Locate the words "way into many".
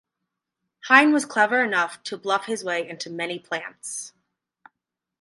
2.63-3.37